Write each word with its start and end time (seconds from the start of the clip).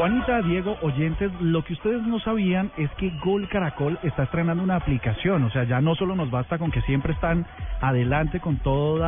Juanita, 0.00 0.40
Diego, 0.40 0.78
oyentes, 0.80 1.30
lo 1.42 1.62
que 1.62 1.74
ustedes 1.74 2.00
no 2.00 2.18
sabían 2.20 2.72
es 2.78 2.90
que 2.92 3.12
Gol 3.22 3.46
Caracol 3.50 3.98
está 4.02 4.22
estrenando 4.22 4.62
una 4.62 4.76
aplicación, 4.76 5.42
o 5.42 5.50
sea, 5.50 5.64
ya 5.64 5.82
no 5.82 5.94
solo 5.94 6.16
nos 6.16 6.30
basta 6.30 6.56
con 6.56 6.70
que 6.70 6.80
siempre 6.80 7.12
están 7.12 7.44
adelante 7.82 8.40
con 8.40 8.56
todos 8.60 8.98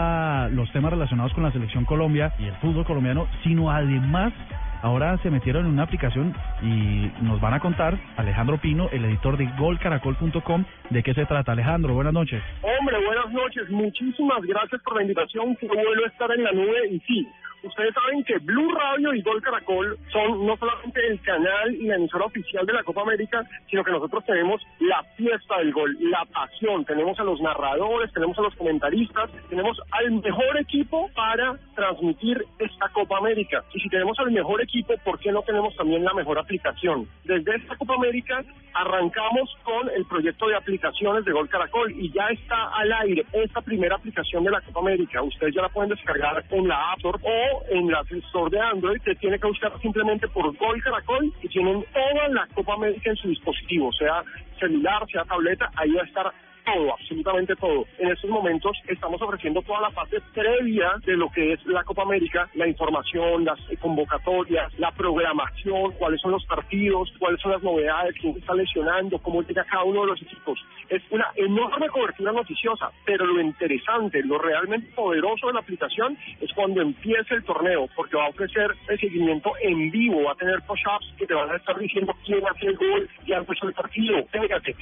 los 0.53 0.71
temas 0.73 0.93
relacionados 0.93 1.33
con 1.33 1.45
la 1.45 1.51
selección 1.51 1.87
Colombia 1.87 2.35
y 2.39 2.45
el 2.45 2.55
fútbol 2.57 2.85
colombiano, 2.85 3.27
sino 3.43 3.71
además 3.71 4.35
ahora 4.83 5.17
se 5.23 5.31
metieron 5.31 5.65
en 5.65 5.73
una 5.73 5.85
aplicación 5.85 6.35
y 6.61 7.11
nos 7.23 7.41
van 7.41 7.55
a 7.55 7.61
contar 7.61 7.97
Alejandro 8.19 8.59
Pino, 8.59 8.91
el 8.93 9.07
editor 9.07 9.39
de 9.39 9.49
golcaracol.com, 9.59 10.65
de 10.91 11.03
qué 11.03 11.15
se 11.15 11.25
trata. 11.25 11.53
Alejandro, 11.53 11.95
buenas 11.95 12.13
noches. 12.13 12.43
Hombre, 12.61 13.03
buenas 13.07 13.33
noches. 13.33 13.71
Muchísimas 13.71 14.43
gracias 14.43 14.83
por 14.83 14.97
la 14.97 15.03
invitación. 15.03 15.57
Qué 15.57 15.69
bueno 15.69 16.05
estar 16.05 16.31
en 16.33 16.45
la 16.45 16.53
nube 16.53 16.89
y 16.91 17.01
sí, 17.01 17.27
Ustedes 17.63 17.95
saben 17.95 18.25
que 18.25 18.39
Blue 18.39 18.73
Radio 18.73 19.15
y 19.15 19.23
Gol 19.23 19.41
Caracol 19.41 19.97
son 20.13 20.47
no 20.47 20.57
solamente 20.57 21.07
el 21.07 21.21
canal 21.21 21.75
y 21.75 21.87
la 21.87 21.97
emisora 21.97 22.25
oficial 22.25 22.67
de 22.67 22.73
la 22.73 22.83
Copa 22.83 23.03
América, 23.03 23.45
sino 23.71 23.85
que 23.85 23.93
nosotros 23.93 24.25
tenemos 24.25 24.61
la 24.81 25.03
fiesta 25.17 25.59
del 25.59 25.73
gol, 25.73 25.97
la 26.01 26.25
pasión. 26.25 26.85
Tenemos 26.85 27.19
a 27.21 27.25
los 27.25 27.41
narradores, 27.41 28.13
tenemos 28.13 28.37
a 28.39 28.43
los 28.43 28.55
comentaristas, 28.57 29.31
tenemos 29.49 29.81
al 29.93 30.11
mejor 30.11 30.59
equipo 30.59 31.09
para 31.15 31.57
transmitir 31.75 32.45
esta 32.59 32.89
Copa 32.89 33.19
América. 33.19 33.63
Y 33.75 33.81
si 33.81 33.89
tenemos 33.89 34.19
al 34.19 34.33
mejor 34.33 34.61
equipo, 34.61 34.95
¿por 35.05 35.19
qué 35.21 35.31
no 35.31 35.43
tenemos 35.43 35.75
también 35.77 36.05
la 36.05 36.15
mejor 36.15 36.39
aplicación? 36.39 37.07
Desde 37.25 37.57
esta 37.57 37.77
Copa 37.77 37.95
América 37.95 38.43
arrancamos 38.75 39.55
con 39.63 39.89
el 39.91 40.05
proyecto 40.07 40.49
de 40.49 40.57
aplicaciones 40.57 41.25
de 41.25 41.33
Gol 41.33 41.49
Caracol 41.49 41.93
y 41.93 42.11
ya 42.11 42.27
está 42.29 42.71
al 42.75 42.93
aire 42.93 43.25
esta 43.33 43.61
primera 43.61 43.97
aplicación 43.97 44.45
de 44.45 44.51
la 44.51 44.61
Copa 44.63 44.81
América. 44.81 45.23
Ustedes 45.23 45.55
ya 45.55 45.63
la 45.63 45.69
pueden 45.69 45.91
descargar 45.91 46.43
en 46.51 46.69
la 46.69 46.93
App 46.93 46.99
Store 46.99 47.19
o 47.23 47.52
en 47.71 47.91
la 47.91 48.03
Store 48.11 48.51
de 48.51 48.61
Android, 48.61 49.01
que 49.03 49.15
tiene 49.17 49.39
que 49.39 49.47
buscar 49.47 49.73
simplemente 49.81 50.29
por 50.29 50.57
Gol 50.57 50.83
Caracol 50.83 51.33
y 51.43 51.49
tienen 51.49 51.85
toda 51.93 52.29
la 52.29 52.47
Copa 52.55 52.75
América 52.75 53.11
en 53.11 53.17
su 53.17 53.29
dispositivo, 53.29 53.93
sea 53.93 54.23
celular, 54.59 55.07
sea 55.11 55.25
tableta, 55.25 55.71
ahí 55.77 55.91
va 55.93 56.03
a 56.03 56.07
estar 56.07 56.33
todo, 56.65 56.93
absolutamente 56.95 57.57
todo. 57.57 57.87
En 57.99 58.11
estos 58.11 58.31
momentos 58.31 58.77
estamos 58.89 59.21
ofreciendo 59.21 59.63
toda 59.63 59.81
la 59.81 59.91
parte 59.91 60.21
previa 60.35 60.93
de 61.05 61.17
lo 61.17 61.31
que 61.31 61.53
es 61.53 61.67
la 61.67 61.85
Copa 61.85 62.03
América, 62.03 62.49
la 62.55 62.69
información, 62.69 63.45
las 63.45 63.59
convocatorias, 63.81 64.73
la 64.79 64.91
programación, 64.93 65.93
cuáles 65.93 66.21
son 66.21 66.33
los 66.33 66.45
partidos, 66.47 67.13
cuáles 67.19 67.41
son 67.41 67.53
las 67.53 67.63
novedades, 67.63 68.15
quién 68.21 68.37
está 68.37 68.55
lesionando, 68.55 69.19
cómo 69.19 69.43
llega 69.43 69.65
cada 69.65 69.85
uno 69.85 70.03
de 70.03 70.07
los 70.09 70.23
equipos. 70.23 70.59
Es 70.89 71.03
una 71.11 71.27
enorme 71.37 71.89
cobertura 71.89 72.33
noticiosa, 72.33 72.91
pero 73.05 73.27
lo 73.27 73.41
interesante, 73.41 74.23
lo 74.23 74.39
realmente 74.39 74.93
poderoso 74.95 75.47
de 75.49 75.55
la 75.55 75.61
aplicación 75.61 76.17
es 76.41 76.53
cuando 76.53 76.83
empiece 76.83 77.35
el 77.35 77.45
torneo, 77.45 77.89
porque 77.97 78.17
va 78.17 78.27
a 78.27 78.29
ofrecer 78.29 78.75
el 78.89 79.01
seguimiento 79.01 79.53
en 79.63 79.91
vivo, 79.91 80.25
va 80.25 80.33
a 80.33 80.37
tener 80.37 80.61
push-ups 80.63 81.15
que 81.17 81.27
te 81.27 81.35
van 81.35 81.51
a 81.51 81.57
estar 81.57 81.79
diciendo 81.79 82.15
quién 82.25 82.47
hace 82.47 82.67
el 82.67 82.77
gol, 82.77 83.09
ya 83.27 83.37
empezó 83.39 83.67
el 83.67 83.75
partido, 83.75 84.25
fíjate 84.27 84.77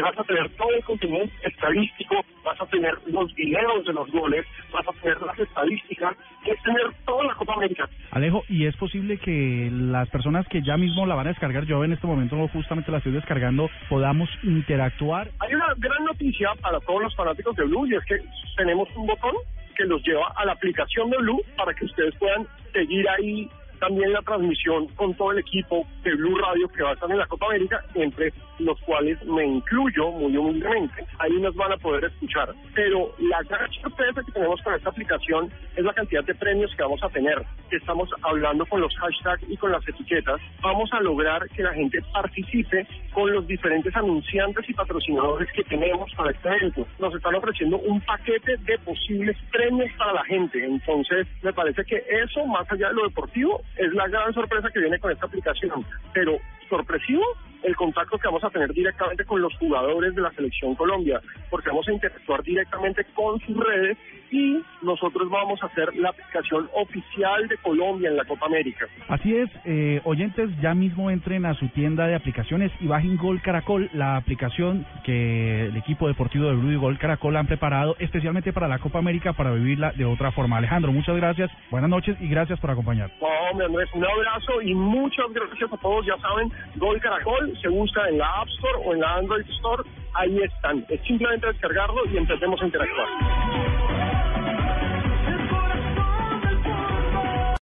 vas 0.00 0.18
a 0.18 0.24
tener 0.24 0.48
todo 0.50 0.70
el 0.70 0.84
contenido 0.84 1.24
estadístico, 1.42 2.24
vas 2.44 2.60
a 2.60 2.66
tener 2.66 2.94
los 3.06 3.34
videos 3.34 3.84
de 3.84 3.92
los 3.92 4.10
goles, 4.10 4.46
vas 4.72 4.86
a 4.88 4.92
tener 5.00 5.20
las 5.20 5.38
estadísticas, 5.38 6.16
es 6.46 6.62
tener 6.62 6.86
toda 7.04 7.24
la 7.24 7.34
Copa 7.34 7.54
América. 7.54 7.88
Alejo, 8.10 8.44
¿y 8.48 8.66
es 8.66 8.76
posible 8.76 9.18
que 9.18 9.68
las 9.70 10.08
personas 10.08 10.46
que 10.48 10.62
ya 10.62 10.76
mismo 10.76 11.06
la 11.06 11.14
van 11.14 11.26
a 11.26 11.30
descargar, 11.30 11.64
yo 11.64 11.84
en 11.84 11.92
este 11.92 12.06
momento 12.06 12.48
justamente 12.48 12.90
la 12.90 12.98
estoy 12.98 13.12
descargando, 13.12 13.68
podamos 13.88 14.30
interactuar? 14.42 15.28
Hay 15.40 15.54
una 15.54 15.74
gran 15.76 16.04
noticia 16.04 16.50
para 16.60 16.80
todos 16.80 17.02
los 17.02 17.14
fanáticos 17.14 17.54
de 17.56 17.64
Blue 17.64 17.86
y 17.86 17.94
es 17.94 18.04
que 18.04 18.16
tenemos 18.56 18.88
un 18.96 19.06
botón 19.06 19.34
que 19.76 19.84
los 19.84 20.02
lleva 20.02 20.32
a 20.36 20.44
la 20.44 20.52
aplicación 20.52 21.10
de 21.10 21.18
Blue 21.18 21.42
para 21.56 21.74
que 21.74 21.84
ustedes 21.84 22.14
puedan 22.16 22.46
seguir 22.72 23.08
ahí 23.08 23.48
también 23.82 24.12
la 24.12 24.22
transmisión 24.22 24.86
con 24.94 25.12
todo 25.14 25.32
el 25.32 25.38
equipo 25.38 25.84
de 26.04 26.14
Blue 26.14 26.38
Radio 26.38 26.68
que 26.68 26.84
va 26.84 26.90
a 26.90 26.92
estar 26.92 27.10
en 27.10 27.18
la 27.18 27.26
Copa 27.26 27.46
América, 27.46 27.84
entre 27.96 28.32
los 28.60 28.80
cuales 28.82 29.20
me 29.24 29.44
incluyo 29.44 30.12
muy 30.12 30.36
humildemente. 30.36 31.04
Ahí 31.18 31.32
nos 31.40 31.56
van 31.56 31.72
a 31.72 31.76
poder 31.78 32.04
escuchar. 32.04 32.54
Pero 32.76 33.12
la 33.18 33.42
gran 33.42 33.68
sorpresa 33.72 34.22
que 34.24 34.30
tenemos 34.30 34.62
con 34.62 34.74
esta 34.74 34.88
aplicación 34.88 35.50
es 35.74 35.84
la 35.84 35.92
cantidad 35.92 36.22
de 36.22 36.34
premios 36.36 36.72
que 36.76 36.82
vamos 36.84 37.02
a 37.02 37.08
tener. 37.08 37.42
Estamos 37.72 38.08
hablando 38.22 38.64
con 38.66 38.80
los 38.80 38.94
hashtags 38.98 39.42
y 39.48 39.56
con 39.56 39.72
las 39.72 39.86
etiquetas. 39.88 40.40
Vamos 40.60 40.92
a 40.92 41.00
lograr 41.00 41.48
que 41.48 41.64
la 41.64 41.74
gente 41.74 41.98
participe 42.12 42.86
con 43.12 43.32
los 43.32 43.44
diferentes 43.48 43.96
anunciantes 43.96 44.68
y 44.68 44.74
patrocinadores 44.74 45.50
que 45.52 45.64
tenemos 45.64 46.08
para 46.14 46.30
este 46.30 46.48
evento. 46.48 46.86
Nos 47.00 47.14
están 47.16 47.34
ofreciendo 47.34 47.78
un 47.78 48.00
paquete 48.02 48.58
de 48.58 48.78
posibles 48.78 49.36
premios 49.50 49.90
para 49.98 50.12
la 50.12 50.24
gente. 50.24 50.64
Entonces, 50.64 51.26
me 51.42 51.52
parece 51.52 51.84
que 51.84 51.96
eso, 52.22 52.46
más 52.46 52.70
allá 52.70 52.88
de 52.88 52.94
lo 52.94 53.08
deportivo, 53.08 53.60
es 53.76 53.92
la 53.94 54.08
gran 54.08 54.32
sorpresa 54.32 54.70
que 54.70 54.80
viene 54.80 54.98
con 54.98 55.12
esta 55.12 55.26
aplicación. 55.26 55.84
Pero 56.12 56.38
sorpresivo 56.68 57.24
el 57.62 57.76
contacto 57.76 58.18
que 58.18 58.28
vamos 58.28 58.44
a 58.44 58.50
tener 58.50 58.72
directamente 58.72 59.24
con 59.24 59.40
los 59.40 59.54
jugadores 59.56 60.14
de 60.14 60.22
la 60.22 60.30
selección 60.32 60.74
Colombia, 60.74 61.20
porque 61.50 61.68
vamos 61.68 61.86
a 61.88 61.92
interactuar 61.92 62.42
directamente 62.42 63.04
con 63.14 63.40
sus 63.40 63.56
redes 63.56 63.96
y 64.30 64.62
nosotros 64.80 65.28
vamos 65.28 65.62
a 65.62 65.66
hacer 65.66 65.94
la 65.96 66.08
aplicación 66.08 66.68
oficial 66.74 67.46
de 67.48 67.56
Colombia 67.58 68.08
en 68.08 68.16
la 68.16 68.24
Copa 68.24 68.46
América. 68.46 68.86
Así 69.08 69.36
es, 69.36 69.50
eh, 69.64 70.00
oyentes, 70.04 70.50
ya 70.60 70.74
mismo 70.74 71.10
entren 71.10 71.44
a 71.44 71.54
su 71.54 71.68
tienda 71.68 72.06
de 72.06 72.14
aplicaciones 72.14 72.72
y 72.80 72.86
bajen 72.86 73.16
Gol 73.18 73.42
Caracol, 73.42 73.90
la 73.92 74.16
aplicación 74.16 74.86
que 75.04 75.66
el 75.66 75.76
equipo 75.76 76.08
deportivo 76.08 76.46
de 76.46 76.54
Blue 76.54 76.72
y 76.72 76.76
Gol 76.76 76.98
Caracol 76.98 77.36
han 77.36 77.46
preparado 77.46 77.94
especialmente 77.98 78.52
para 78.52 78.68
la 78.68 78.78
Copa 78.78 78.98
América 78.98 79.34
para 79.34 79.52
vivirla 79.52 79.92
de 79.92 80.06
otra 80.06 80.32
forma. 80.32 80.56
Alejandro, 80.56 80.92
muchas 80.92 81.16
gracias, 81.16 81.50
buenas 81.70 81.90
noches 81.90 82.16
y 82.20 82.28
gracias 82.28 82.58
por 82.58 82.70
acompañar. 82.70 83.10
No, 83.20 83.64
Andrés, 83.64 83.88
un 83.92 84.04
abrazo 84.04 84.62
y 84.62 84.74
muchas 84.74 85.26
gracias 85.32 85.70
a 85.72 85.76
todos, 85.76 86.06
ya 86.06 86.16
saben, 86.18 86.50
Gol 86.76 86.98
Caracol 87.00 87.51
se 87.60 87.68
busca 87.68 88.08
en 88.08 88.18
la 88.18 88.26
App 88.40 88.48
Store 88.48 88.84
o 88.84 88.92
en 88.94 89.00
la 89.00 89.14
Android 89.16 89.44
Store, 89.50 89.82
ahí 90.14 90.38
están. 90.42 90.84
Es 90.88 91.00
simplemente 91.02 91.46
descargarlo 91.46 92.02
y 92.12 92.16
empecemos 92.16 92.60
a 92.60 92.66
interactuar. 92.66 93.08